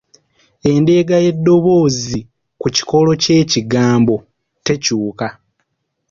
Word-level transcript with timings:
Endeega 0.71 1.15
y’eddoboozi 1.23 2.19
ku 2.61 2.67
kikolo 2.75 3.11
ky’ekigambo 3.23 4.15
tekyuka 4.65 5.27